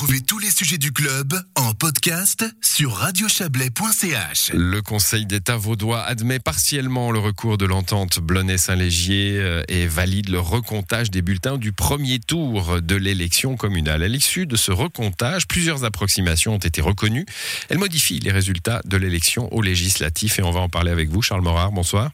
Retrouvez 0.00 0.22
tous 0.22 0.38
les 0.38 0.48
sujets 0.48 0.78
du 0.78 0.92
club 0.92 1.38
en 1.56 1.74
podcast 1.74 2.46
sur 2.62 2.94
radiochablais.ch. 2.94 4.50
Le 4.54 4.80
Conseil 4.80 5.26
d'État 5.26 5.58
vaudois 5.58 6.00
admet 6.00 6.38
partiellement 6.38 7.10
le 7.10 7.18
recours 7.18 7.58
de 7.58 7.66
l'entente 7.66 8.18
Blonay-Saint-Légier 8.18 9.36
euh, 9.36 9.62
et 9.68 9.86
valide 9.86 10.30
le 10.30 10.40
recomptage 10.40 11.10
des 11.10 11.20
bulletins 11.20 11.58
du 11.58 11.72
premier 11.72 12.18
tour 12.18 12.80
de 12.80 12.96
l'élection 12.96 13.58
communale. 13.58 14.02
À 14.02 14.08
l'issue 14.08 14.46
de 14.46 14.56
ce 14.56 14.72
recomptage, 14.72 15.46
plusieurs 15.46 15.84
approximations 15.84 16.54
ont 16.54 16.58
été 16.58 16.80
reconnues. 16.80 17.26
Elles 17.68 17.76
modifient 17.76 18.20
les 18.20 18.32
résultats 18.32 18.80
de 18.86 18.96
l'élection 18.96 19.52
au 19.52 19.60
législatif 19.60 20.38
et 20.38 20.42
on 20.42 20.50
va 20.50 20.60
en 20.60 20.70
parler 20.70 20.92
avec 20.92 21.10
vous, 21.10 21.20
Charles 21.20 21.42
Morard. 21.42 21.72
Bonsoir. 21.72 22.10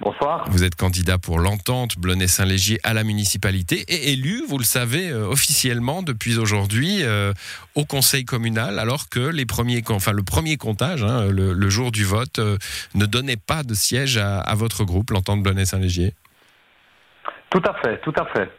Bonsoir. 0.00 0.44
Vous 0.48 0.64
êtes 0.64 0.76
candidat 0.76 1.18
pour 1.18 1.38
l'entente 1.38 1.98
Blonay-Saint-Légier 1.98 2.78
à 2.84 2.94
la 2.94 3.04
municipalité 3.04 3.84
et 3.88 4.12
élu, 4.12 4.42
vous 4.48 4.56
le 4.56 4.64
savez, 4.64 5.10
euh, 5.10 5.26
officiellement 5.26 6.02
depuis 6.02 6.38
aujourd'hui 6.38 7.00
euh, 7.02 7.34
au 7.74 7.84
conseil 7.84 8.24
communal, 8.24 8.78
alors 8.78 9.10
que 9.10 9.20
les 9.20 9.44
premiers, 9.44 9.82
enfin, 9.90 10.12
le 10.12 10.22
premier 10.22 10.56
comptage, 10.56 11.04
hein, 11.04 11.28
le, 11.30 11.68
jour 11.68 11.92
du 11.92 12.04
vote, 12.04 12.38
euh, 12.38 12.56
ne 12.94 13.04
donnait 13.04 13.36
pas 13.36 13.62
de 13.62 13.74
siège 13.74 14.16
à, 14.16 14.54
votre 14.54 14.84
groupe, 14.84 15.10
l'entente 15.10 15.42
Blonay-Saint-Légier. 15.42 16.14
Tout 17.50 17.62
à 17.66 17.74
fait, 17.82 17.98
tout 18.00 18.14
à 18.18 18.24
fait. 18.32 18.50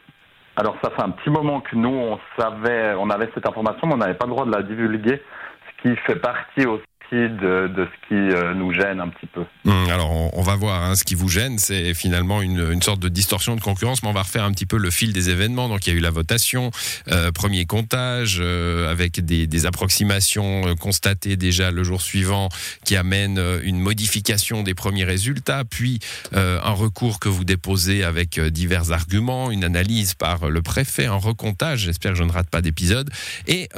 Alors 0.54 0.76
ça 0.80 0.90
fait 0.90 1.02
un 1.02 1.10
petit 1.10 1.30
moment 1.30 1.60
que 1.60 1.74
nous, 1.74 1.88
on 1.88 2.20
savait, 2.38 2.94
on 2.96 3.10
avait 3.10 3.28
cette 3.34 3.48
information, 3.48 3.88
mais 3.88 3.94
on 3.94 3.98
n'avait 3.98 4.14
pas 4.14 4.26
le 4.26 4.32
droit 4.32 4.46
de 4.46 4.52
la 4.52 4.62
divulguer, 4.62 5.20
ce 5.66 5.82
qui 5.82 5.96
fait 6.06 6.20
partie 6.20 6.66
aussi 6.66 6.84
de, 7.12 7.70
ce 7.76 8.08
qui 8.08 8.14
euh, 8.14 8.54
nous 8.54 8.72
gêne 8.72 9.00
un 9.00 9.08
petit 9.08 9.26
peu. 9.26 9.44
Hum, 9.66 9.88
alors 9.90 10.10
on, 10.36 10.42
va 10.42 10.56
voir, 10.56 10.82
hein, 10.82 10.94
ce 10.94 11.04
qui 11.04 11.14
vous 11.14 11.28
gêne, 11.28 11.58
c'est 11.58 11.94
finalement 11.94 12.40
une, 12.40 12.80
sorte 12.82 13.00
de 13.00 13.08
distorsion 13.08 13.54
de 13.54 13.60
concurrence, 13.60 14.02
mais 14.02 14.08
on 14.08 14.14
va 14.14 14.22
refaire 14.22 14.44
un 14.44 14.52
petit 14.52 14.66
peu 14.66 14.78
le 14.78 14.90
fil 14.90 15.12
des 15.12 15.30
événements. 15.30 15.68
Donc 15.68 15.86
il 15.86 15.92
y 15.92 15.96
a 15.96 15.98
eu 15.98 16.00
la 16.00 16.10
votation, 16.10 16.70
euh, 17.10 17.30
premier 17.30 17.66
comptage, 17.66 18.38
euh, 18.40 18.90
avec 18.90 19.20
des, 19.24 19.66
approximations 19.66 20.74
constatées 20.80 21.36
déjà 21.36 21.70
le 21.70 21.84
jour 21.84 22.02
suivant, 22.02 22.48
qui 22.84 22.96
amènent 22.96 23.40
une 23.62 23.78
modification 23.78 24.64
des 24.64 24.74
premiers 24.74 25.04
résultats, 25.04 25.62
puis 25.64 26.00
un 26.32 26.72
recours 26.72 27.20
que 27.20 27.28
vous 27.28 27.44
déposez 27.44 28.02
avec 28.02 28.40
divers 28.40 28.90
arguments, 28.90 29.52
une 29.52 29.62
analyse 29.62 30.14
par 30.14 30.50
le 30.50 30.62
préfet, 30.62 31.06
un 31.06 31.14
recomptage, 31.14 31.80
j'espère 31.80 32.12
que 32.12 32.18
je 32.18 32.24
ne 32.24 32.32
rate 32.32 32.50
pas 32.50 32.60
d'épisode, 32.60 33.08
et 33.46 33.68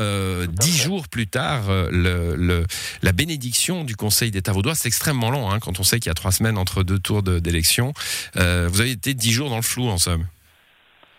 dix 0.49 0.79
jours 0.79 1.09
plus 1.09 1.27
tard, 1.27 1.65
le, 1.91 2.65
la 3.03 3.13
bénédiction 3.25 3.85
du 3.85 3.97
Conseil 3.97 4.31
d'État 4.31 4.53
vaudois. 4.53 4.75
C'est 4.75 4.89
extrêmement 4.89 5.31
long 5.31 5.51
hein, 5.51 5.59
quand 5.59 5.81
on 5.81 5.83
sait 5.83 5.99
qu'il 5.99 6.09
y 6.09 6.11
a 6.11 6.15
trois 6.15 6.31
semaines 6.31 6.59
entre 6.59 6.83
deux 6.83 6.99
tours 6.99 7.23
d'élection. 7.23 7.93
Euh, 8.37 8.69
vous 8.71 8.83
avez 8.83 8.91
été 8.91 9.15
dix 9.15 9.33
jours 9.33 9.49
dans 9.49 9.57
le 9.57 9.63
flou 9.63 9.89
en 9.89 9.97
somme. 9.97 10.25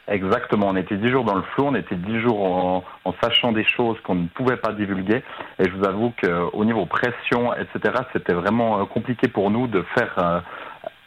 Exactement, 0.08 0.67
on 0.67 0.76
était 0.76 0.98
dix 0.98 1.09
jours 1.09 1.23
dans 1.23 1.33
le 1.33 1.42
flou, 1.42 1.64
on 1.66 1.73
était 1.73 1.95
dix 1.95 2.20
jours 2.22 2.39
en, 3.06 3.14
sachant 3.23 3.53
des 3.53 3.66
choses 3.66 3.98
qu'on 4.03 4.14
ne 4.14 4.28
pouvait 4.28 4.58
pas 4.58 4.72
divulguer. 4.72 5.23
Et 5.58 5.66
je 5.66 5.72
vous 5.72 5.83
avoue 5.83 6.14
qu'au 6.22 6.64
niveau 6.64 6.86
pression, 6.86 7.52
etc., 7.56 7.95
c'était 8.14 8.33
vraiment 8.33 8.81
euh, 8.81 8.86
compliqué 8.86 9.28
pour 9.28 9.50
nous 9.50 9.66
de 9.66 9.83
faire 9.98 10.14
euh, 10.20 10.39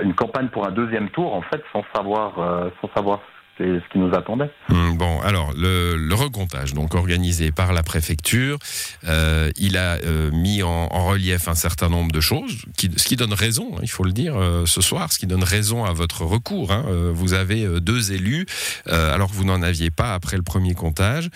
une 0.03 0.15
campagne 0.15 0.49
pour 0.49 0.67
un 0.67 0.73
deuxième 0.73 1.11
tour, 1.11 1.33
en 1.33 1.43
fait, 1.43 1.63
sans 1.73 1.85
savoir, 1.95 2.33
sans 2.81 2.91
savoir 2.93 3.21
c'est 3.59 3.65
ce 3.65 3.93
qui 3.93 3.99
nous 3.99 4.15
attendait. 4.15 4.51
Hum, 4.71 4.97
bon, 4.97 5.21
alors 5.21 5.53
le, 5.57 5.97
le, 5.97 6.15
recomptage, 6.15 6.75
donc 6.75 6.95
organisé 6.95 7.51
par 7.51 7.73
la 7.73 7.83
préfecture, 7.83 8.59
euh, 9.07 9.51
il 9.57 9.77
a 9.77 9.99
euh, 10.05 10.31
mis 10.31 10.63
en, 10.63 10.89
relief 10.89 11.49
un 11.49 11.55
certain 11.55 11.89
nombre 11.89 12.13
de 12.13 12.21
choses, 12.21 12.65
ce 12.79 13.09
qui 13.09 13.17
donne 13.17 13.33
raison, 13.33 13.71
hein, 13.75 13.81
il 13.83 13.91
faut 13.91 14.05
le 14.05 14.13
dire 14.13 14.37
euh, 14.37 14.65
ce 14.67 14.81
soir, 14.81 15.13
ce 15.13 15.19
qui 15.19 15.27
donne 15.27 15.43
raison 15.43 15.85
à 15.85 15.93
votre 15.93 16.25
recours. 16.25 16.73
Hein. 16.73 16.85
Vous 17.13 17.33
avez 17.33 17.67
deux 17.81 18.13
élus, 18.13 18.47
alors 18.87 19.31
que 19.31 19.35
vous 19.35 19.45
n'en 19.45 19.63
aviez 19.63 19.91
pas 19.91 20.15
après 20.15 20.37
le 20.37 20.43
premier 20.43 20.75
comptage. 20.75 21.29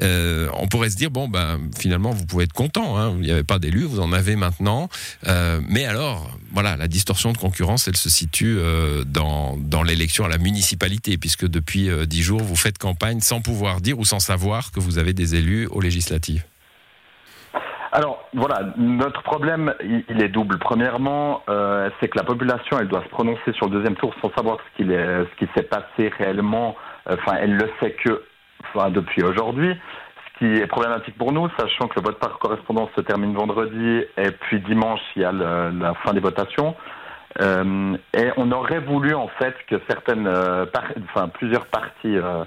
on 0.00 0.66
pourrait 0.68 0.90
se 0.90 0.96
dire 0.96 1.10
bon, 1.10 1.28
ben 1.28 1.60
finalement 1.78 2.10
vous 2.10 2.26
pouvez 2.26 2.44
être 2.44 2.52
content, 2.52 2.98
hein, 2.98 3.14
il 3.18 3.22
n'y 3.22 3.30
avait 3.30 3.44
pas 3.44 3.58
d'élus, 3.58 3.84
vous 3.84 4.00
en 4.00 4.12
avez 4.12 4.36
maintenant. 4.36 4.88
mais 5.26 5.84
alors, 5.84 6.30
voilà, 6.52 6.76
la 6.76 6.88
distorsion 6.88 7.32
de 7.32 7.38
concurrence, 7.38 7.86
elle 7.86 7.96
se 7.96 8.10
situe 8.10 8.58
dans, 9.06 9.56
dans 9.56 9.82
l'élection 9.82 10.24
à 10.24 10.28
la 10.28 10.38
municipalité, 10.38 11.18
puisque 11.18 11.46
depuis 11.46 11.67
depuis 11.68 11.90
euh, 11.90 12.06
dix 12.06 12.22
jours, 12.22 12.40
vous 12.40 12.56
faites 12.56 12.78
campagne 12.78 13.20
sans 13.20 13.42
pouvoir 13.42 13.82
dire 13.82 13.98
ou 13.98 14.04
sans 14.06 14.20
savoir 14.20 14.72
que 14.72 14.80
vous 14.80 14.96
avez 14.96 15.12
des 15.12 15.34
élus 15.34 15.66
aux 15.70 15.82
législatives 15.82 16.42
alors 17.90 18.22
voilà, 18.34 18.74
notre 18.76 19.22
problème, 19.22 19.72
il 19.80 20.22
est 20.22 20.28
double. 20.28 20.58
Premièrement, 20.58 21.42
euh, 21.48 21.88
c'est 21.98 22.08
que 22.08 22.18
la 22.18 22.22
population, 22.22 22.78
elle 22.78 22.86
doit 22.86 23.02
se 23.02 23.08
prononcer 23.08 23.50
sur 23.54 23.66
le 23.66 23.72
deuxième 23.72 23.96
tour 23.96 24.14
sans 24.20 24.30
savoir 24.36 24.58
ce 24.58 24.76
qui, 24.76 24.88
ce 24.90 25.38
qui 25.38 25.50
s'est 25.56 25.62
passé 25.62 26.12
réellement. 26.18 26.76
Enfin, 27.08 27.38
elle 27.40 27.56
le 27.56 27.70
sait 27.80 27.92
que 27.92 28.24
enfin, 28.62 28.90
depuis 28.90 29.22
aujourd'hui. 29.22 29.74
Ce 30.26 30.38
qui 30.38 30.60
est 30.60 30.66
problématique 30.66 31.16
pour 31.16 31.32
nous, 31.32 31.48
sachant 31.58 31.88
que 31.88 31.98
le 31.98 32.04
vote 32.04 32.18
par 32.18 32.38
correspondance 32.38 32.90
se 32.94 33.00
termine 33.00 33.34
vendredi 33.34 34.04
et 34.18 34.32
puis 34.32 34.60
dimanche, 34.60 35.00
il 35.16 35.22
y 35.22 35.24
a 35.24 35.32
la 35.32 35.94
fin 36.04 36.12
des 36.12 36.20
votations. 36.20 36.76
Euh, 37.40 37.96
et 38.14 38.30
on 38.36 38.50
aurait 38.52 38.80
voulu 38.80 39.14
en 39.14 39.28
fait 39.28 39.54
que 39.68 39.76
certaines, 39.88 40.26
euh, 40.26 40.66
enfin 41.04 41.28
plusieurs 41.28 41.66
parties, 41.66 42.16
euh, 42.16 42.44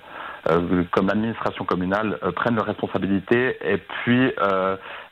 comme 0.92 1.08
l'administration 1.08 1.66
communale, 1.66 2.18
prennent 2.36 2.56
leurs 2.56 2.66
responsabilités 2.66 3.58
et 3.62 3.78
puis 3.78 4.34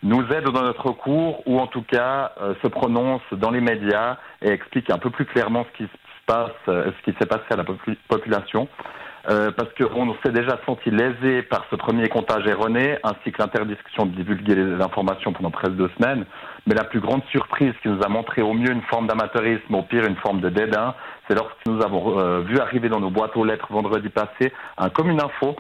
nous 0.02 0.22
aident 0.32 0.52
dans 0.52 0.64
notre 0.64 0.88
recours 0.88 1.48
ou 1.48 1.60
en 1.60 1.68
tout 1.68 1.84
cas 1.84 2.32
se 2.64 2.68
prononcent 2.68 3.34
dans 3.34 3.52
les 3.52 3.62
médias 3.62 4.18
et 4.42 4.50
expliquent 4.50 4.90
un 4.90 4.98
peu 4.98 5.12
plus 5.12 5.26
clairement 5.26 5.68
ce 5.72 5.78
qui 5.78 5.84
se 5.84 6.26
passe, 6.26 6.52
ce 6.66 7.04
qui 7.04 7.16
s'est 7.20 7.28
passé 7.28 7.44
à 7.52 7.58
la 7.58 7.66
population. 8.08 8.68
Euh, 9.30 9.52
parce 9.52 9.70
qu'on 9.74 10.16
s'est 10.24 10.32
déjà 10.32 10.60
senti 10.66 10.90
lésé 10.90 11.44
par 11.44 11.66
ce 11.70 11.76
premier 11.76 12.08
comptage 12.08 12.48
erroné, 12.48 12.98
ainsi 13.04 13.32
que 13.32 13.42
l'interdiction 13.42 14.06
de 14.06 14.16
divulguer 14.16 14.56
les 14.56 14.82
informations 14.82 15.34
pendant 15.34 15.52
presque 15.52 15.76
deux 15.76 15.90
semaines. 16.00 16.26
Mais 16.68 16.76
la 16.76 16.84
plus 16.84 17.00
grande 17.00 17.24
surprise 17.32 17.74
qui 17.82 17.90
nous 17.90 18.02
a 18.04 18.10
montré 18.10 18.42
au 18.42 18.54
mieux 18.54 18.72
une 18.72 18.82
forme 18.84 19.08
d'amateurisme, 19.08 19.74
au 19.74 19.84
pire 19.84 20.06
une 20.06 20.16
forme 20.18 20.42
de 20.42 20.50
dédain, 20.50 20.96
c'est 21.28 21.36
lorsque 21.36 21.66
nous 21.66 21.82
avons 21.84 22.20
euh, 22.20 22.42
vu 22.42 22.60
arriver 22.60 22.90
dans 22.90 23.00
nos 23.00 23.10
boîtes 23.10 23.36
aux 23.36 23.46
lettres 23.46 23.68
vendredi 23.72 24.10
passé 24.10 24.54
un 24.78 24.90
commune 24.90 25.22
info, 25.22 25.56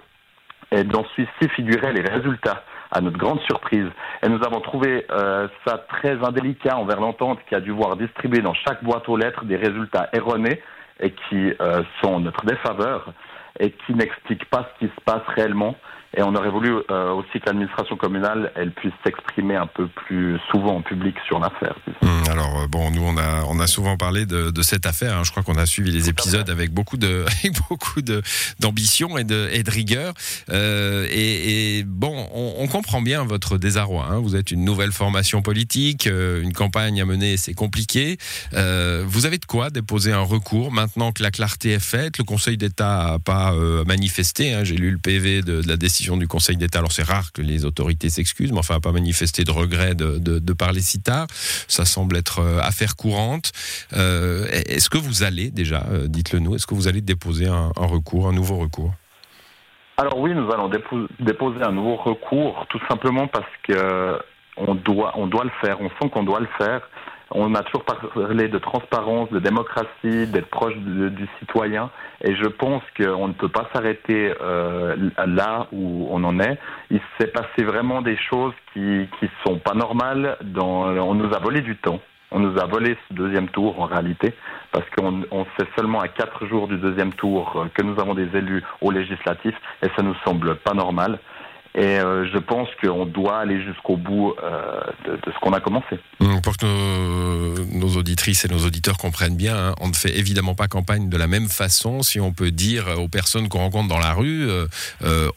et 0.71 0.83
dans 0.83 1.03
celui-ci 1.15 1.49
figuraient 1.55 1.93
les 1.93 2.01
résultats 2.01 2.63
à 2.91 3.01
notre 3.01 3.17
grande 3.17 3.39
surprise. 3.41 3.87
Et 4.23 4.29
nous 4.29 4.43
avons 4.45 4.61
trouvé 4.61 5.05
euh, 5.11 5.47
ça 5.65 5.77
très 5.89 6.17
indélicat 6.23 6.77
envers 6.77 6.99
l'entente 6.99 7.39
qui 7.47 7.55
a 7.55 7.59
dû 7.59 7.71
voir 7.71 7.95
distribuer 7.95 8.41
dans 8.41 8.53
chaque 8.53 8.83
boîte 8.83 9.07
aux 9.09 9.17
lettres 9.17 9.45
des 9.45 9.55
résultats 9.55 10.09
erronés 10.13 10.61
et 10.99 11.11
qui 11.11 11.53
sont 12.01 12.19
notre 12.19 12.45
défaveur 12.45 13.13
et 13.59 13.71
qui 13.71 13.93
n'explique 13.93 14.45
pas 14.45 14.69
ce 14.73 14.85
qui 14.85 14.91
se 14.93 15.01
passe 15.05 15.23
réellement. 15.35 15.75
Et 16.17 16.23
on 16.23 16.33
aurait 16.33 16.49
voulu 16.49 16.73
euh, 16.89 17.11
aussi 17.11 17.39
que 17.39 17.45
l'administration 17.45 17.95
communale, 17.95 18.51
elle 18.55 18.71
puisse 18.71 18.93
s'exprimer 19.05 19.55
un 19.55 19.67
peu 19.67 19.87
plus 19.87 20.39
souvent 20.51 20.77
en 20.77 20.81
public 20.81 21.15
sur 21.27 21.39
l'affaire. 21.39 21.75
Hum, 22.01 22.23
alors 22.31 22.61
euh, 22.61 22.67
bon, 22.67 22.89
nous 22.89 23.03
on 23.03 23.15
a 23.15 23.43
on 23.47 23.59
a 23.59 23.67
souvent 23.67 23.95
parlé 23.95 24.25
de, 24.25 24.49
de 24.49 24.61
cette 24.63 24.87
affaire. 24.87 25.17
Hein. 25.17 25.23
Je 25.23 25.29
crois 25.29 25.43
qu'on 25.43 25.57
a 25.57 25.67
suivi 25.67 25.91
les 25.91 26.09
épisodes 26.09 26.49
avec 26.49 26.71
beaucoup 26.71 26.97
de 26.97 27.25
avec 27.43 27.55
beaucoup 27.69 28.01
de 28.01 28.23
d'ambition 28.59 29.19
et 29.19 29.23
de 29.23 29.49
et 29.51 29.61
de 29.61 29.69
rigueur. 29.69 30.13
Euh, 30.49 31.05
et, 31.11 31.77
et, 31.77 31.83
bon, 31.83 32.27
on, 32.33 32.55
on, 32.57 32.67
comprend 32.67 33.01
bien 33.01 33.23
votre 33.23 33.57
désarroi. 33.57 34.07
Hein. 34.09 34.19
Vous 34.19 34.35
êtes 34.35 34.49
une 34.49 34.65
nouvelle 34.65 34.91
formation 34.91 35.43
politique, 35.43 36.07
une 36.07 36.53
campagne 36.53 36.99
à 37.01 37.05
mener, 37.05 37.37
c'est 37.37 37.53
compliqué. 37.53 38.17
Euh, 38.53 39.03
vous 39.05 39.27
avez 39.27 39.37
de 39.37 39.45
quoi 39.45 39.69
déposer 39.69 40.11
un 40.11 40.21
recours 40.21 40.71
maintenant 40.71 41.11
que 41.11 41.21
la 41.21 41.29
clarté 41.29 41.71
est 41.71 41.79
faite? 41.79 42.17
Le 42.17 42.23
Conseil 42.23 42.57
d'État 42.57 43.13
a 43.13 43.19
pas 43.19 43.53
manifesté. 43.85 44.53
Hein. 44.53 44.63
J'ai 44.63 44.75
lu 44.75 44.91
le 44.91 44.97
PV 44.97 45.41
de, 45.41 45.61
de 45.61 45.67
la 45.67 45.77
décision 45.77 45.98
du 45.99 46.27
Conseil 46.27 46.57
d'État. 46.57 46.79
Alors 46.79 46.91
c'est 46.91 47.03
rare 47.03 47.31
que 47.33 47.41
les 47.41 47.65
autorités 47.65 48.09
s'excusent, 48.09 48.51
mais 48.51 48.59
enfin 48.59 48.79
pas 48.79 48.91
manifester 48.91 49.43
de 49.43 49.51
regret 49.51 49.95
de, 49.95 50.53
parler 50.53 50.81
si 50.81 51.01
tard. 51.01 51.27
Ça 51.67 51.85
semble 51.85 52.17
être 52.17 52.39
euh, 52.39 52.59
affaire 52.59 52.95
courante. 52.95 53.51
Euh, 53.95 54.45
est-ce 54.51 54.89
que 54.89 54.97
vous 54.97 55.23
allez 55.23 55.51
déjà, 55.51 55.83
euh, 55.91 56.07
dites-le 56.07 56.39
nous, 56.39 56.55
est-ce 56.55 56.67
que 56.67 56.73
vous 56.73 56.87
allez 56.87 57.01
déposer 57.01 57.47
un, 57.47 57.71
recours, 57.75 58.27
un 58.27 58.33
nouveau 58.33 58.57
recours? 58.57 58.91
Alors 59.97 60.19
oui, 60.19 60.33
nous 60.33 60.51
allons 60.51 60.69
déposer 61.19 61.61
un 61.61 61.71
nouveau 61.71 61.95
recours, 61.97 62.65
tout 62.69 62.79
simplement 62.89 63.27
parce 63.27 63.49
que 63.67 64.19
on 64.57 64.75
doit, 64.75 65.13
on 65.15 65.27
doit 65.27 65.45
le 65.45 65.51
faire. 65.61 65.79
On 65.81 65.89
sent 65.89 66.09
qu'on 66.11 66.23
doit 66.23 66.39
le 66.39 66.49
faire. 66.57 66.81
On 67.31 67.53
a 67.53 67.61
toujours 67.63 67.83
parlé 67.83 68.47
de 68.47 68.57
transparence, 68.57 69.29
de 69.29 69.39
démocratie, 69.39 70.27
d'être 70.27 70.49
proche 70.49 70.75
du 70.75 71.27
citoyen, 71.39 71.91
et 72.21 72.35
je 72.35 72.47
pense 72.47 72.81
qu'on 72.97 73.27
ne 73.27 73.33
peut 73.33 73.49
pas 73.49 73.69
s'arrêter 73.73 74.33
euh, 74.41 74.95
là 75.25 75.67
où 75.71 76.07
on 76.09 76.23
en 76.23 76.39
est. 76.39 76.57
Il 76.89 76.99
s'est 77.19 77.27
passé 77.27 77.63
vraiment 77.63 78.01
des 78.01 78.17
choses 78.17 78.53
qui 78.73 79.07
qui 79.19 79.29
sont 79.45 79.59
pas 79.59 79.75
normales. 79.75 80.37
On 80.59 81.13
nous 81.13 81.33
a 81.33 81.39
volé 81.39 81.61
du 81.61 81.75
temps. 81.75 81.99
On 82.31 82.39
nous 82.39 82.59
a 82.59 82.65
volé 82.65 82.95
ce 83.07 83.13
deuxième 83.13 83.49
tour 83.49 83.79
en 83.81 83.85
réalité, 83.85 84.35
parce 84.71 84.85
qu'on 84.91 85.23
on 85.31 85.45
sait 85.57 85.67
seulement 85.75 85.99
à 85.99 86.07
quatre 86.07 86.45
jours 86.45 86.67
du 86.67 86.77
deuxième 86.77 87.13
tour 87.13 87.65
que 87.73 87.81
nous 87.81 87.99
avons 87.99 88.13
des 88.13 88.29
élus 88.35 88.63
au 88.81 88.91
législatif, 88.91 89.55
et 89.83 89.87
ça 89.95 90.03
nous 90.03 90.15
semble 90.25 90.55
pas 90.55 90.73
normal. 90.73 91.19
Et 91.79 91.97
je 91.97 92.37
pense 92.39 92.67
qu'on 92.81 93.05
doit 93.05 93.39
aller 93.39 93.63
jusqu'au 93.63 93.95
bout 93.95 94.35
de, 95.05 95.11
de, 95.11 95.31
ce 95.31 95.39
qu'on 95.39 95.53
a 95.53 95.61
commencé. 95.61 95.97
Hum, 96.19 96.41
pour 96.41 96.57
que 96.57 96.65
nos, 96.65 97.87
nos, 97.87 97.97
auditrices 97.97 98.43
et 98.43 98.49
nos 98.49 98.65
auditeurs 98.65 98.97
comprennent 98.97 99.37
bien, 99.37 99.55
hein, 99.55 99.75
on 99.79 99.87
ne 99.87 99.93
fait 99.93 100.17
évidemment 100.17 100.55
pas 100.55 100.67
campagne 100.67 101.09
de 101.09 101.17
la 101.17 101.27
même 101.27 101.47
façon. 101.47 102.03
Si 102.03 102.19
on 102.19 102.33
peut 102.33 102.51
dire 102.51 102.99
aux 102.99 103.07
personnes 103.07 103.47
qu'on 103.47 103.59
rencontre 103.59 103.87
dans 103.87 103.99
la 103.99 104.13
rue, 104.13 104.49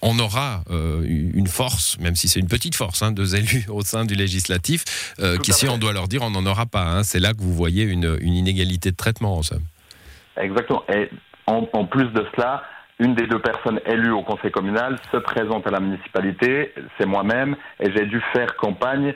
on 0.03 0.19
aura 0.19 0.63
une 1.05 1.47
force, 1.47 1.99
même 2.01 2.17
si 2.17 2.27
c'est 2.27 2.41
une 2.41 2.49
petite 2.49 2.75
force, 2.75 3.03
hein, 3.03 3.13
deux 3.13 3.37
élus 3.37 3.67
au 3.69 3.83
sein 3.83 4.05
du 4.05 4.15
législatif, 4.15 5.15
qu'ici 5.43 5.69
on 5.69 5.79
doit 5.79 5.93
leur 5.93 6.09
dire 6.09 6.23
on 6.23 6.31
n'en 6.31 6.45
aura 6.45 6.67
pas. 6.67 6.85
Hein. 6.85 7.03
C'est 7.05 7.21
là 7.21 7.35
que 7.35 7.41
vous 7.41 7.55
voyez 7.55 7.85
une, 7.85 8.19
une 8.21 8.35
inégalité 8.35 8.91
de 8.91 8.97
traitement 8.97 9.37
en 9.37 9.43
somme. 9.43 9.63
Exactement. 10.37 10.85
Et 10.93 11.11
en, 11.47 11.85
plus 11.85 12.09
de 12.13 12.25
cela, 12.35 12.63
une 12.99 13.15
des 13.15 13.27
deux 13.27 13.41
personnes 13.41 13.81
élues 13.87 14.13
au 14.13 14.23
conseil 14.23 14.51
communal 14.51 14.99
se 15.11 15.17
présente 15.17 15.67
à 15.67 15.71
la 15.71 15.81
municipalité, 15.81 16.73
c'est 16.99 17.07
moi-même, 17.07 17.57
et 17.81 17.91
j'ai 17.93 18.07
dû 18.07 18.23
faire 18.33 18.55
campagne. 18.57 19.15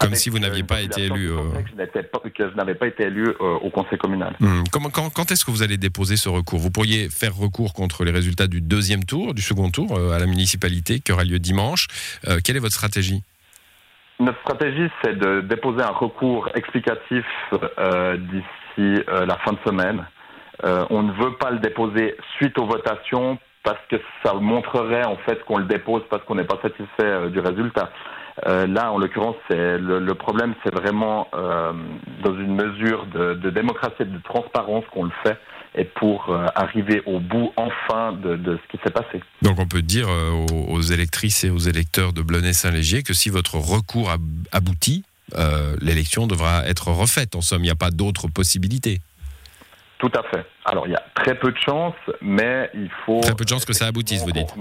Comme 0.00 0.14
si 0.14 0.28
vous 0.28 0.38
n'aviez 0.38 0.64
pas 0.64 0.82
été 0.82 1.04
élu. 1.04 1.30
Euh... 1.30 1.38
Que 2.34 2.50
je 2.50 2.54
n'avais 2.56 2.74
pas 2.74 2.88
été 2.88 3.04
élu 3.04 3.28
euh, 3.28 3.54
au 3.62 3.70
conseil 3.70 3.96
communal. 3.96 4.34
Hmm. 4.38 4.64
Comment, 4.70 4.90
quand, 4.90 5.08
quand 5.08 5.30
est-ce 5.30 5.44
que 5.46 5.50
vous 5.50 5.62
allez 5.62 5.78
déposer 5.78 6.16
ce 6.16 6.28
recours? 6.28 6.58
Vous 6.58 6.70
pourriez 6.70 7.08
faire 7.08 7.34
recours 7.34 7.72
contre 7.72 8.04
les 8.04 8.10
résultats 8.10 8.48
du 8.48 8.60
deuxième 8.60 9.04
tour, 9.04 9.32
du 9.32 9.40
second 9.40 9.70
tour 9.70 9.96
euh, 9.96 10.12
à 10.12 10.18
la 10.18 10.26
municipalité 10.26 11.00
qui 11.00 11.12
aura 11.12 11.24
lieu 11.24 11.38
dimanche. 11.38 11.86
Euh, 12.26 12.38
quelle 12.44 12.56
est 12.56 12.60
votre 12.60 12.74
stratégie? 12.74 13.22
Notre 14.20 14.40
stratégie, 14.40 14.90
c'est 15.02 15.16
de 15.16 15.40
déposer 15.40 15.80
un 15.80 15.92
recours 15.92 16.50
explicatif 16.54 17.24
d'ici 17.52 19.02
la 19.06 19.38
fin 19.44 19.52
de 19.52 19.58
semaine. 19.64 20.04
Euh, 20.64 20.84
on 20.90 21.02
ne 21.02 21.12
veut 21.12 21.36
pas 21.38 21.50
le 21.50 21.60
déposer 21.60 22.16
suite 22.36 22.58
aux 22.58 22.66
votations 22.66 23.38
parce 23.62 23.80
que 23.90 23.96
ça 24.24 24.34
montrerait 24.34 25.04
en 25.04 25.16
fait 25.16 25.44
qu'on 25.44 25.58
le 25.58 25.66
dépose 25.66 26.02
parce 26.10 26.24
qu'on 26.24 26.34
n'est 26.34 26.44
pas 26.44 26.58
satisfait 26.62 26.86
euh, 27.00 27.28
du 27.28 27.40
résultat. 27.40 27.90
Euh, 28.46 28.66
là, 28.66 28.92
en 28.92 28.98
l'occurrence, 28.98 29.36
le, 29.50 30.12
problème, 30.14 30.54
c'est 30.64 30.72
vraiment 30.72 31.28
dans 31.32 32.34
une 32.34 32.54
mesure 32.54 33.06
de, 33.06 33.50
démocratie 33.50 34.02
et 34.02 34.04
de 34.04 34.18
transparence 34.22 34.84
qu'on 34.92 35.04
le 35.04 35.12
fait 35.24 35.36
et 35.74 35.84
pour 35.84 36.32
arriver 36.54 37.02
au 37.06 37.18
bout 37.18 37.52
enfin 37.56 38.12
de, 38.12 38.38
ce 38.56 38.70
qui 38.70 38.82
s'est 38.84 38.92
passé. 38.92 39.20
Donc 39.42 39.58
on 39.58 39.66
peut 39.66 39.82
dire 39.82 40.06
aux, 40.68 40.80
électrices 40.80 41.42
et 41.42 41.50
aux 41.50 41.58
électeurs 41.58 42.12
de 42.12 42.22
Blonay-Saint-Légier 42.22 43.02
que 43.02 43.12
si 43.12 43.28
votre 43.28 43.56
recours 43.56 44.12
aboutit, 44.52 45.02
l'élection 45.80 46.28
devra 46.28 46.64
être 46.68 46.92
refaite. 46.92 47.34
En 47.34 47.40
somme, 47.40 47.62
il 47.62 47.66
n'y 47.66 47.70
a 47.70 47.74
pas 47.74 47.90
d'autre 47.90 48.28
possibilité. 48.28 49.00
Tout 49.98 50.12
à 50.14 50.22
fait. 50.24 50.46
Alors, 50.64 50.86
il 50.86 50.92
y 50.92 50.96
a 50.96 51.02
très 51.14 51.34
peu 51.34 51.50
de 51.50 51.58
chances, 51.58 51.94
mais 52.20 52.70
il 52.74 52.90
faut... 53.04 53.20
Très 53.20 53.34
peu 53.34 53.44
de 53.44 53.48
chances 53.48 53.64
que 53.64 53.72
ça 53.72 53.86
aboutisse, 53.86 54.24
vous 54.24 54.32
dites 54.32 54.54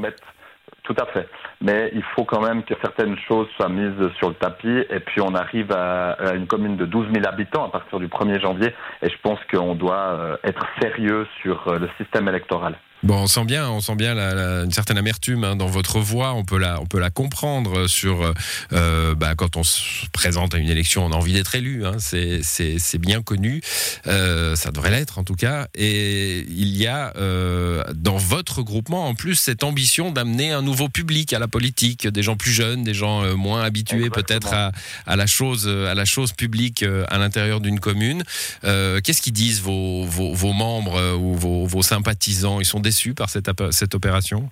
Tout 0.83 0.95
à 0.99 1.05
fait. 1.07 1.29
Mais 1.61 1.91
il 1.93 2.03
faut 2.15 2.23
quand 2.23 2.41
même 2.41 2.63
que 2.63 2.73
certaines 2.81 3.17
choses 3.27 3.47
soient 3.55 3.69
mises 3.69 4.11
sur 4.17 4.29
le 4.29 4.35
tapis, 4.35 4.85
et 4.89 4.99
puis 4.99 5.21
on 5.21 5.35
arrive 5.35 5.71
à, 5.71 6.33
une 6.33 6.47
commune 6.47 6.75
de 6.75 6.85
12 6.85 7.13
000 7.13 7.25
habitants 7.27 7.65
à 7.65 7.69
partir 7.69 7.99
du 7.99 8.07
1er 8.07 8.41
janvier, 8.41 8.73
et 9.03 9.09
je 9.09 9.17
pense 9.21 9.39
qu'on 9.51 9.75
doit 9.75 9.95
euh, 9.95 10.37
être 10.43 10.65
sérieux 10.81 11.27
sur 11.41 11.67
euh, 11.67 11.77
le 11.77 11.89
système 11.99 12.27
électoral. 12.27 12.75
Bon, 13.07 13.19
on 13.19 13.27
sent 13.27 13.45
bien, 13.45 13.69
on 13.69 13.79
sent 13.79 13.95
bien 13.95 14.13
la, 14.13 14.65
une 14.65 14.71
certaine 14.73 14.97
amertume 14.97 15.45
hein, 15.45 15.55
dans 15.55 15.67
votre 15.67 16.01
voix. 16.01 16.33
On 16.33 16.43
peut 16.43 16.57
la, 16.57 16.81
on 16.81 16.85
peut 16.85 16.99
la 16.99 17.09
comprendre 17.09 17.87
sur 17.87 18.33
euh, 18.73 19.15
bah, 19.15 19.33
quand 19.33 19.55
on 19.55 19.63
se 19.63 19.81
présente 20.11 20.53
à 20.53 20.57
une 20.57 20.67
élection, 20.67 21.05
on 21.05 21.13
a 21.13 21.15
envie 21.15 21.31
d'être 21.31 21.55
élu. 21.55 21.85
Hein, 21.85 21.95
c'est, 21.99 22.97
bien 22.97 23.21
connu. 23.21 23.61
Euh, 24.07 24.57
ça 24.57 24.71
devrait 24.71 24.91
l'être 24.91 25.19
en 25.19 25.23
tout 25.23 25.35
cas. 25.35 25.69
Et 25.73 26.39
il 26.49 26.75
y 26.75 26.85
a 26.85 27.13
euh, 27.15 27.81
dans 27.95 28.17
votre 28.17 28.61
groupement 28.61 29.07
en 29.07 29.15
plus 29.15 29.35
cette 29.35 29.63
ambition 29.63 30.11
d'amener 30.11 30.51
un 30.51 30.61
nouveau 30.61 30.89
public 30.89 31.31
à 31.31 31.39
la 31.39 31.47
politique, 31.47 32.09
des 32.09 32.23
gens 32.23 32.35
plus 32.35 32.51
jeunes, 32.51 32.83
des 32.83 32.93
gens 32.93 33.23
euh, 33.23 33.35
moins 33.35 33.63
habitués 33.63 34.09
peut-être 34.09 34.53
à, 34.53 34.73
à, 35.05 35.15
la 35.15 35.27
chose, 35.27 35.65
à 35.69 35.95
la 35.95 36.03
chose 36.03 36.33
publique 36.33 36.83
euh, 36.83 37.05
à 37.07 37.19
l'intérieur 37.19 37.61
d'une 37.61 37.79
commune. 37.79 38.25
Euh, 38.65 38.99
qu'est-ce 39.01 39.21
qu'ils 39.21 39.31
disent 39.31 39.61
vos, 39.61 40.03
vos, 40.03 40.33
vos 40.33 40.51
membres 40.51 41.15
ou 41.15 41.35
vos, 41.35 41.65
vos 41.65 41.83
sympathisants? 41.83 42.59
Ils 42.59 42.65
sont 42.65 42.81
par 43.13 43.29
cette, 43.29 43.49
cette 43.71 43.95
opération 43.95 44.49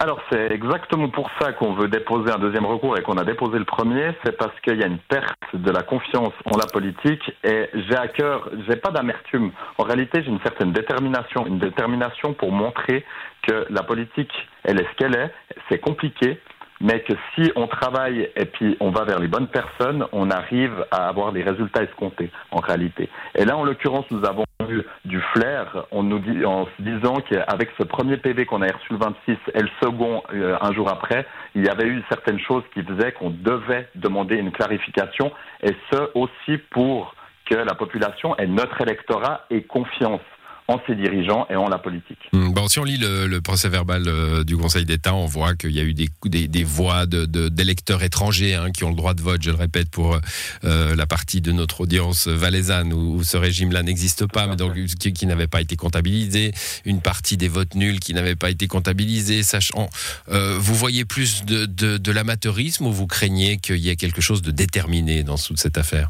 alors 0.00 0.20
c'est 0.30 0.52
exactement 0.52 1.08
pour 1.08 1.30
ça 1.40 1.52
qu'on 1.52 1.72
veut 1.74 1.88
déposer 1.88 2.30
un 2.30 2.38
deuxième 2.38 2.66
recours 2.66 2.98
et 2.98 3.02
qu'on 3.02 3.16
a 3.16 3.24
déposé 3.24 3.58
le 3.58 3.64
premier, 3.64 4.10
c'est 4.24 4.36
parce 4.36 4.58
qu'il 4.60 4.76
y 4.76 4.82
a 4.82 4.86
une 4.86 4.98
perte 4.98 5.38
de 5.54 5.70
la 5.70 5.82
confiance 5.82 6.32
en 6.46 6.58
la 6.58 6.66
politique 6.66 7.22
et 7.44 7.70
j'ai 7.72 7.96
à 7.96 8.08
cœur, 8.08 8.50
j'ai 8.68 8.76
pas 8.76 8.90
d'amertume. 8.90 9.52
En 9.78 9.84
réalité, 9.84 10.22
j'ai 10.22 10.30
une 10.30 10.42
certaine 10.42 10.72
détermination, 10.72 11.46
une 11.46 11.60
détermination 11.60 12.34
pour 12.34 12.50
montrer 12.50 13.04
que 13.46 13.66
la 13.70 13.82
politique, 13.82 14.32
elle 14.64 14.80
est 14.80 14.86
ce 14.90 14.96
qu'elle 14.96 15.14
est, 15.14 15.32
c'est 15.70 15.78
compliqué, 15.78 16.40
mais 16.80 17.00
que 17.00 17.12
si 17.34 17.52
on 17.56 17.66
travaille 17.66 18.30
et 18.36 18.44
puis 18.44 18.76
on 18.80 18.90
va 18.90 19.04
vers 19.04 19.18
les 19.18 19.28
bonnes 19.28 19.48
personnes, 19.48 20.06
on 20.12 20.30
arrive 20.30 20.84
à 20.90 21.08
avoir 21.08 21.32
les 21.32 21.42
résultats 21.42 21.82
escomptés 21.82 22.30
en 22.50 22.60
réalité. 22.60 23.08
Et 23.34 23.44
là, 23.44 23.56
en 23.56 23.64
l'occurrence, 23.64 24.06
nous 24.10 24.24
avons 24.24 24.44
eu 24.68 24.82
du 25.04 25.20
flair 25.34 25.86
on 25.90 26.02
nous 26.02 26.18
dit, 26.18 26.44
en 26.44 26.66
disant 26.78 27.16
qu'avec 27.28 27.70
ce 27.78 27.84
premier 27.84 28.16
PV 28.16 28.46
qu'on 28.46 28.62
a 28.62 28.66
reçu 28.66 28.92
le 28.92 28.98
26 28.98 29.36
et 29.54 29.60
le 29.60 29.68
second 29.82 30.22
euh, 30.32 30.56
un 30.60 30.72
jour 30.72 30.88
après, 30.88 31.26
il 31.54 31.64
y 31.64 31.68
avait 31.68 31.86
eu 31.86 32.02
certaines 32.08 32.40
choses 32.40 32.64
qui 32.72 32.82
faisaient 32.82 33.12
qu'on 33.12 33.30
devait 33.30 33.88
demander 33.94 34.36
une 34.36 34.52
clarification, 34.52 35.32
et 35.62 35.74
ce 35.92 36.10
aussi 36.14 36.58
pour 36.70 37.14
que 37.46 37.54
la 37.54 37.74
population 37.74 38.36
et 38.38 38.46
notre 38.46 38.80
électorat 38.80 39.44
aient 39.50 39.62
confiance 39.62 40.20
en 40.66 40.80
ses 40.86 40.94
dirigeants 40.94 41.46
et 41.50 41.56
en 41.56 41.68
la 41.68 41.78
politique. 41.78 42.18
Hmm, 42.32 42.52
bon, 42.52 42.68
si 42.68 42.78
on 42.78 42.84
lit 42.84 42.96
le, 42.96 43.40
procès 43.40 43.68
verbal 43.68 44.04
euh, 44.06 44.44
du 44.44 44.56
Conseil 44.56 44.86
d'État, 44.86 45.14
on 45.14 45.26
voit 45.26 45.54
qu'il 45.54 45.72
y 45.72 45.80
a 45.80 45.82
eu 45.82 45.92
des, 45.92 46.08
des, 46.24 46.48
des 46.48 46.64
voix 46.64 47.04
d'électeurs 47.06 47.98
de, 47.98 48.04
étrangers 48.04 48.54
hein, 48.54 48.70
qui 48.70 48.84
ont 48.84 48.88
le 48.88 48.96
droit 48.96 49.12
de 49.12 49.20
vote, 49.20 49.42
je 49.42 49.50
le 49.50 49.56
répète, 49.56 49.90
pour 49.90 50.18
euh, 50.64 50.96
la 50.96 51.06
partie 51.06 51.42
de 51.42 51.52
notre 51.52 51.82
audience 51.82 52.28
valaisanne 52.28 52.94
où, 52.94 53.22
ce 53.22 53.36
régime-là 53.36 53.82
n'existe 53.82 54.26
pas, 54.26 54.46
mais 54.46 54.56
donc 54.56 54.74
qui, 54.98 55.12
qui 55.12 55.26
n'avait 55.26 55.46
pas 55.46 55.60
été 55.60 55.76
comptabilisé, 55.76 56.52
une 56.86 57.02
partie 57.02 57.36
des 57.36 57.48
votes 57.48 57.74
nuls 57.74 58.00
qui 58.00 58.14
n'avaient 58.14 58.36
pas 58.36 58.50
été 58.50 58.66
comptabilisés, 58.66 59.42
sachant, 59.42 59.88
euh, 60.30 60.56
vous 60.58 60.74
voyez 60.74 61.04
plus 61.04 61.44
de, 61.44 61.66
de, 61.66 61.98
de 61.98 62.12
l'amateurisme 62.12 62.86
ou 62.86 62.92
vous 62.92 63.06
craignez 63.06 63.58
qu'il 63.58 63.76
y 63.76 63.90
ait 63.90 63.96
quelque 63.96 64.22
chose 64.22 64.40
de 64.40 64.50
déterminé 64.50 65.24
dans 65.24 65.36
toute 65.36 65.58
cette 65.58 65.76
affaire? 65.76 66.08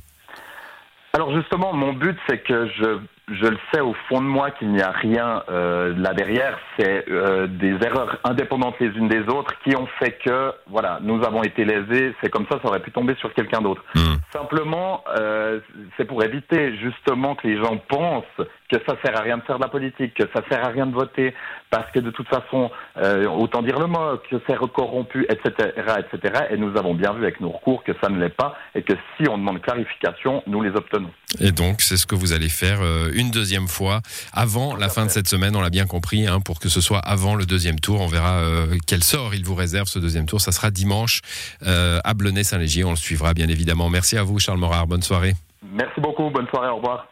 Alors 1.12 1.34
justement, 1.34 1.72
mon 1.72 1.92
but, 1.92 2.16
c'est 2.28 2.42
que 2.42 2.68
je 2.76 2.98
je 3.28 3.46
le 3.46 3.58
sais 3.72 3.80
au 3.80 3.94
fond 4.08 4.20
de 4.20 4.26
moi 4.26 4.50
qu'il 4.50 4.70
n'y 4.70 4.82
a 4.82 4.90
rien 4.90 5.42
euh, 5.48 5.94
là 5.96 6.12
derrière, 6.12 6.58
c'est 6.78 7.08
euh, 7.08 7.46
des 7.46 7.74
erreurs 7.84 8.18
indépendantes 8.24 8.74
les 8.80 8.88
unes 8.88 9.08
des 9.08 9.22
autres 9.32 9.52
qui 9.64 9.74
ont 9.76 9.86
fait 9.98 10.18
que, 10.24 10.52
voilà, 10.66 10.98
nous 11.02 11.24
avons 11.24 11.42
été 11.42 11.64
lésés, 11.64 12.14
c'est 12.22 12.28
comme 12.28 12.46
ça, 12.50 12.58
ça 12.62 12.68
aurait 12.68 12.80
pu 12.80 12.90
tomber 12.90 13.14
sur 13.16 13.32
quelqu'un 13.32 13.62
d'autre. 13.62 13.82
Hmm. 13.94 14.16
Simplement, 14.32 15.04
euh, 15.16 15.60
c'est 15.96 16.04
pour 16.04 16.22
éviter 16.22 16.76
justement 16.76 17.34
que 17.34 17.46
les 17.46 17.56
gens 17.56 17.78
pensent 17.88 18.24
que 18.70 18.76
ça 18.86 18.96
sert 19.04 19.16
à 19.16 19.22
rien 19.22 19.38
de 19.38 19.42
faire 19.42 19.56
de 19.56 19.62
la 19.62 19.68
politique, 19.68 20.14
que 20.14 20.24
ça 20.34 20.42
sert 20.50 20.64
à 20.64 20.68
rien 20.68 20.86
de 20.86 20.94
voter, 20.94 21.34
parce 21.70 21.90
que 21.92 22.00
de 22.00 22.10
toute 22.10 22.28
façon, 22.28 22.70
euh, 22.98 23.26
autant 23.26 23.62
dire 23.62 23.78
le 23.78 23.86
mot, 23.86 24.18
que 24.30 24.36
c'est 24.46 24.58
corrompu, 24.72 25.26
etc., 25.28 25.70
etc. 25.78 26.46
Et 26.50 26.56
nous 26.56 26.76
avons 26.76 26.94
bien 26.94 27.12
vu 27.12 27.22
avec 27.22 27.40
nos 27.40 27.50
recours 27.50 27.84
que 27.84 27.92
ça 28.02 28.10
ne 28.10 28.18
l'est 28.18 28.34
pas, 28.34 28.56
et 28.74 28.82
que 28.82 28.94
si 29.16 29.28
on 29.28 29.38
demande 29.38 29.60
clarification, 29.60 30.42
nous 30.46 30.60
les 30.60 30.70
obtenons. 30.70 31.10
Et 31.40 31.52
donc, 31.52 31.80
c'est 31.80 31.96
ce 31.96 32.06
que 32.06 32.14
vous 32.14 32.32
allez 32.32 32.48
faire 32.48 32.80
euh, 32.82 33.10
une 33.14 33.30
deuxième 33.30 33.68
fois 33.68 34.00
avant 34.32 34.76
la 34.76 34.88
fin 34.88 35.06
de 35.06 35.10
cette 35.10 35.28
semaine, 35.28 35.56
on 35.56 35.60
l'a 35.60 35.70
bien 35.70 35.86
compris, 35.86 36.26
hein, 36.26 36.40
pour 36.40 36.60
que 36.60 36.68
ce 36.68 36.80
soit 36.80 36.98
avant 36.98 37.34
le 37.34 37.46
deuxième 37.46 37.80
tour. 37.80 38.00
On 38.00 38.06
verra 38.06 38.38
euh, 38.38 38.76
quel 38.86 39.02
sort 39.02 39.34
il 39.34 39.44
vous 39.44 39.54
réserve 39.54 39.88
ce 39.88 39.98
deuxième 39.98 40.26
tour. 40.26 40.40
Ça 40.40 40.52
sera 40.52 40.70
dimanche 40.70 41.20
à 41.64 42.14
Blonay-Saint-Légier. 42.14 42.84
On 42.84 42.90
le 42.90 42.96
suivra 42.96 43.34
bien 43.34 43.48
évidemment. 43.48 43.88
Merci 43.88 44.16
à 44.16 44.22
vous, 44.22 44.38
Charles 44.38 44.58
Morard. 44.58 44.86
Bonne 44.86 45.02
soirée. 45.02 45.34
Merci 45.72 46.00
beaucoup. 46.00 46.30
Bonne 46.30 46.46
soirée. 46.48 46.68
Au 46.68 46.76
revoir. 46.76 47.06